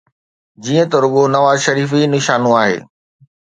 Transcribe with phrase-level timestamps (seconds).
[0.63, 2.77] جيئن ته رڳو نواز شريف ئي نشانو آهي.